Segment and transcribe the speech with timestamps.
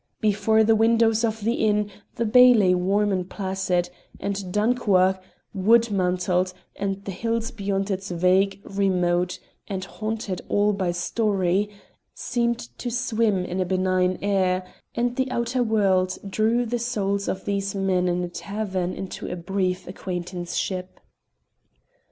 [0.19, 5.21] Before the windows of the inn the bay lay warm and placid, and Dunchuach,
[5.53, 9.37] wood mantled, and the hills beyond it vague, remote,
[9.67, 11.69] and haunted all by story,
[12.15, 17.45] seemed to swim in a benign air, and the outer world drew the souls of
[17.45, 20.99] these men in a tavern into a brief acquaintanceship.